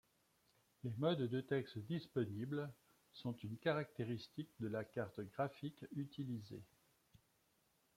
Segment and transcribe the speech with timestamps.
[0.83, 2.73] Les modes de texte disponibles
[3.13, 6.63] sont une caractéristique de la carte graphique utilisé.